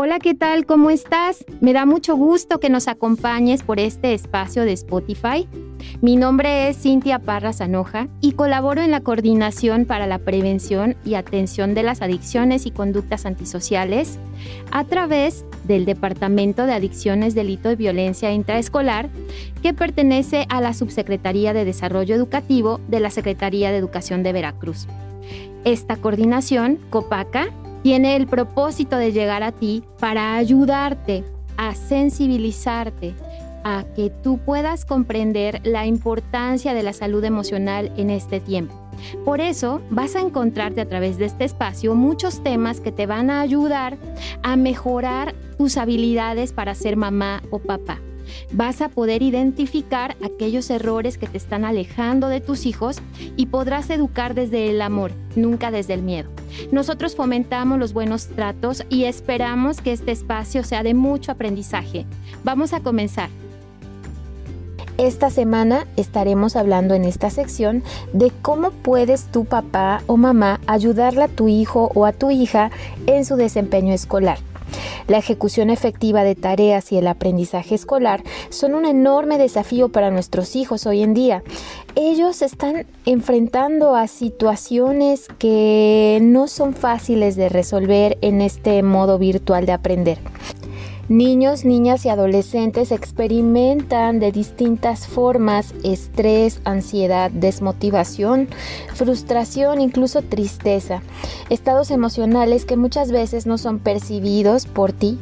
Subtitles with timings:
[0.00, 0.64] Hola, ¿qué tal?
[0.64, 1.44] ¿Cómo estás?
[1.60, 5.48] Me da mucho gusto que nos acompañes por este espacio de Spotify.
[6.00, 11.14] Mi nombre es Cintia Parra Zanoja y colaboro en la coordinación para la prevención y
[11.14, 14.20] atención de las adicciones y conductas antisociales
[14.70, 19.10] a través del Departamento de Adicciones, Delito y Violencia Intraescolar,
[19.64, 24.86] que pertenece a la Subsecretaría de Desarrollo Educativo de la Secretaría de Educación de Veracruz.
[25.64, 27.48] Esta coordinación, COPACA,
[27.88, 31.24] tiene el propósito de llegar a ti para ayudarte
[31.56, 33.14] a sensibilizarte
[33.64, 38.74] a que tú puedas comprender la importancia de la salud emocional en este tiempo.
[39.24, 43.30] Por eso vas a encontrarte a través de este espacio muchos temas que te van
[43.30, 43.96] a ayudar
[44.42, 48.02] a mejorar tus habilidades para ser mamá o papá
[48.52, 53.00] vas a poder identificar aquellos errores que te están alejando de tus hijos
[53.36, 56.30] y podrás educar desde el amor, nunca desde el miedo.
[56.72, 62.06] Nosotros fomentamos los buenos tratos y esperamos que este espacio sea de mucho aprendizaje.
[62.44, 63.30] Vamos a comenzar.
[64.98, 71.22] Esta semana estaremos hablando en esta sección de cómo puedes tu papá o mamá ayudarle
[71.22, 72.72] a tu hijo o a tu hija
[73.06, 74.38] en su desempeño escolar.
[75.06, 80.56] La ejecución efectiva de tareas y el aprendizaje escolar son un enorme desafío para nuestros
[80.56, 81.42] hijos hoy en día.
[81.94, 89.66] Ellos están enfrentando a situaciones que no son fáciles de resolver en este modo virtual
[89.66, 90.18] de aprender.
[91.08, 98.46] Niños, niñas y adolescentes experimentan de distintas formas estrés, ansiedad, desmotivación,
[98.92, 101.00] frustración, incluso tristeza,
[101.48, 105.18] estados emocionales que muchas veces no son percibidos por ti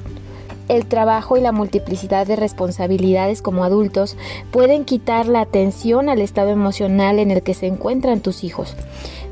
[0.69, 4.17] el trabajo y la multiplicidad de responsabilidades como adultos
[4.51, 8.75] pueden quitar la atención al estado emocional en el que se encuentran tus hijos.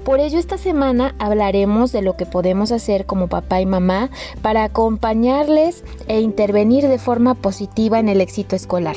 [0.04, 4.10] Por ello esta semana hablaremos de lo que podemos hacer como papá y mamá
[4.42, 8.96] para acompañarles e intervenir de forma positiva en el éxito escolar.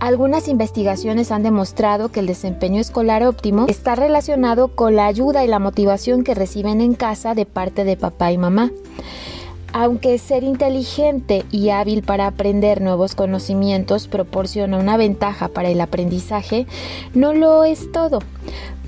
[0.00, 5.48] Algunas investigaciones han demostrado que el desempeño escolar óptimo está relacionado con la ayuda y
[5.48, 8.72] la motivación que reciben en casa de parte de papá y mamá.
[9.72, 16.66] Aunque ser inteligente y hábil para aprender nuevos conocimientos proporciona una ventaja para el aprendizaje,
[17.14, 18.18] no lo es todo.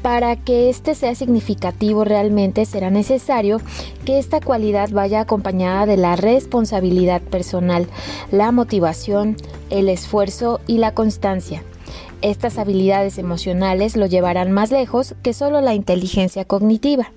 [0.04, 3.58] Para que este sea significativo realmente será necesario
[4.04, 7.86] que esta cualidad vaya acompañada de la responsabilidad personal,
[8.30, 9.34] la motivación,
[9.70, 11.62] el esfuerzo y la constancia.
[12.20, 17.10] Estas habilidades emocionales lo llevarán más lejos que solo la inteligencia cognitiva.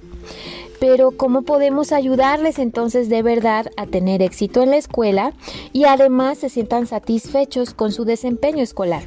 [0.80, 5.34] Pero ¿cómo podemos ayudarles entonces de verdad a tener éxito en la escuela
[5.74, 9.04] y además se sientan satisfechos con su desempeño escolar?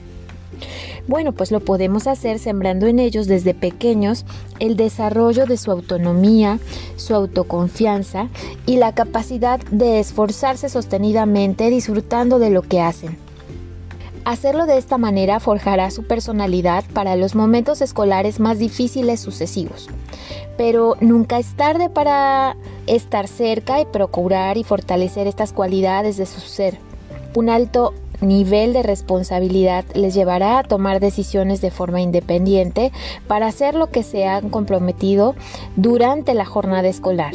[1.07, 4.25] Bueno, pues lo podemos hacer sembrando en ellos desde pequeños
[4.59, 6.59] el desarrollo de su autonomía,
[6.97, 8.29] su autoconfianza
[8.67, 13.19] y la capacidad de esforzarse sostenidamente disfrutando de lo que hacen.
[14.25, 19.89] Hacerlo de esta manera forjará su personalidad para los momentos escolares más difíciles sucesivos.
[20.59, 22.57] Pero nunca es tarde para
[22.87, 26.79] estar cerca y procurar y fortalecer estas cualidades de su ser.
[27.35, 32.93] Un alto nivel de responsabilidad les llevará a tomar decisiones de forma independiente
[33.27, 35.35] para hacer lo que se han comprometido
[35.77, 37.33] durante la jornada escolar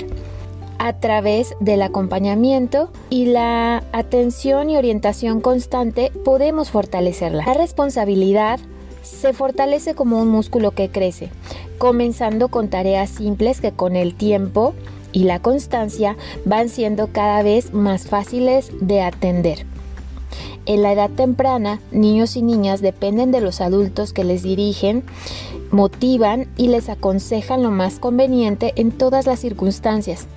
[0.77, 7.45] a través del acompañamiento y la atención y orientación constante podemos fortalecerla.
[7.45, 8.59] La responsabilidad
[9.01, 11.29] se fortalece como un músculo que crece,
[11.77, 14.73] comenzando con tareas simples que con el tiempo
[15.11, 19.65] y la constancia van siendo cada vez más fáciles de atender.
[20.65, 25.03] En la edad temprana, niños y niñas dependen de los adultos que les dirigen,
[25.71, 30.27] motivan y les aconsejan lo más conveniente en todas las circunstancias.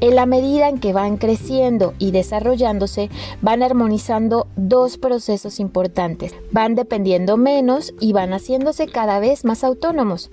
[0.00, 6.34] En la medida en que van creciendo y desarrollándose, van armonizando dos procesos importantes.
[6.52, 10.30] Van dependiendo menos y van haciéndose cada vez más autónomos.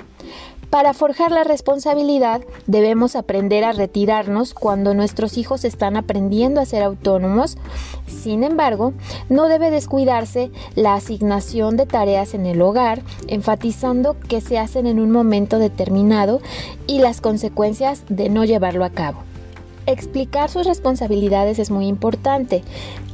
[0.72, 6.82] Para forjar la responsabilidad debemos aprender a retirarnos cuando nuestros hijos están aprendiendo a ser
[6.82, 7.58] autónomos.
[8.08, 8.94] Sin embargo,
[9.28, 15.02] no debe descuidarse la asignación de tareas en el hogar, enfatizando que se hacen en
[15.02, 16.40] un momento determinado
[16.88, 19.18] y las consecuencias de no llevarlo a cabo.
[19.88, 22.64] Explicar sus responsabilidades es muy importante.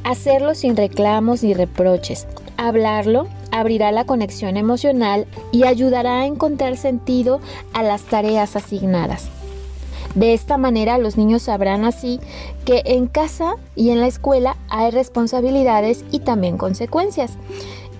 [0.04, 2.28] Hacerlo sin reclamos ni reproches.
[2.56, 3.26] Hablarlo
[3.58, 7.40] abrirá la conexión emocional y ayudará a encontrar sentido
[7.72, 9.28] a las tareas asignadas.
[10.14, 12.18] De esta manera los niños sabrán así
[12.64, 17.36] que en casa y en la escuela hay responsabilidades y también consecuencias.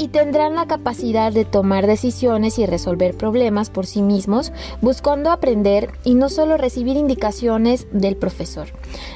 [0.00, 5.90] y tendrán la capacidad de tomar decisiones y resolver problemas por sí mismos, buscando aprender
[6.04, 8.68] y no solo recibir indicaciones del profesor,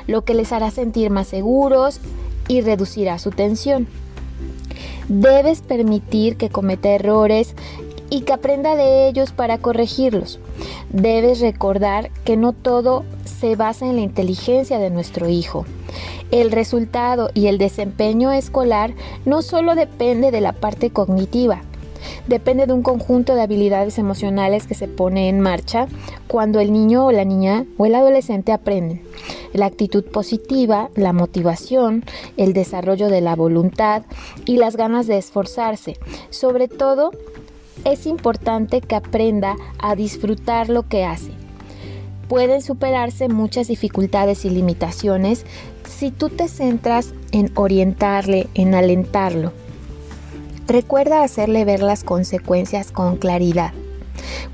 [0.08, 2.00] lo que les hará sentir más seguros
[2.48, 3.86] y reducirá su tensión.
[5.08, 7.54] Debes permitir que cometa errores
[8.10, 10.38] y que aprenda de ellos para corregirlos.
[10.90, 15.64] Debes recordar que no todo se basa en la inteligencia de nuestro hijo.
[16.31, 18.94] El resultado y el desempeño escolar
[19.25, 21.62] no solo depende de la parte cognitiva,
[22.26, 25.87] depende de un conjunto de habilidades emocionales que se pone en marcha
[26.26, 29.02] cuando el niño o la niña o el adolescente aprenden.
[29.52, 32.04] La actitud positiva, la motivación,
[32.37, 34.02] el desarrollo de la voluntad
[34.46, 35.99] y las ganas de esforzarse.
[36.31, 37.10] Sobre todo,
[37.84, 41.32] es importante que aprenda a disfrutar lo que hace.
[42.28, 45.44] Pueden superarse muchas dificultades y limitaciones
[45.87, 49.52] si tú te centras en orientarle, en alentarlo.
[50.66, 53.72] Recuerda hacerle ver las consecuencias con claridad.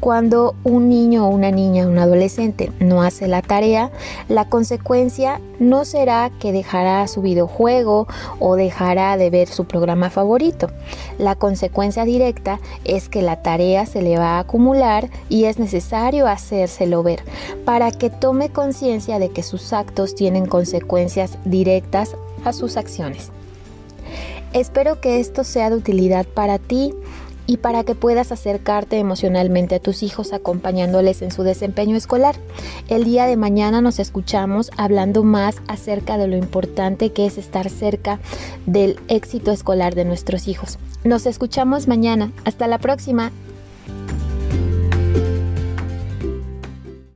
[0.00, 3.90] Cuando un niño o una niña, un adolescente no hace la tarea,
[4.28, 8.06] la consecuencia no será que dejará su videojuego
[8.38, 10.70] o dejará de ver su programa favorito.
[11.18, 16.28] La consecuencia directa es que la tarea se le va a acumular y es necesario
[16.28, 17.24] hacérselo ver
[17.64, 22.14] para que tome conciencia de que sus actos tienen consecuencias directas
[22.44, 23.32] a sus acciones.
[24.52, 26.94] Espero que esto sea de utilidad para ti
[27.48, 32.36] y para que puedas acercarte emocionalmente a tus hijos acompañándoles en su desempeño escolar.
[32.88, 37.70] El día de mañana nos escuchamos hablando más acerca de lo importante que es estar
[37.70, 38.20] cerca
[38.66, 40.78] del éxito escolar de nuestros hijos.
[41.04, 42.30] Nos escuchamos mañana.
[42.44, 43.32] Hasta la próxima.